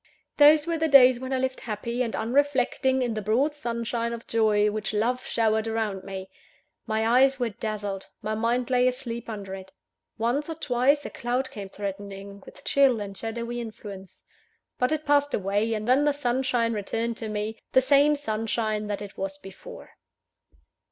[0.37, 4.25] Those were the days when I lived happy and unreflecting in the broad sunshine of
[4.25, 6.27] joy which love showered round me
[6.87, 9.71] my eyes were dazzled; my mind lay asleep under it.
[10.17, 14.23] Once or twice, a cloud came threatening, with chill and shadowy influence;
[14.79, 19.03] but it passed away, and then the sunshine returned to me, the same sunshine that
[19.03, 19.91] it was before.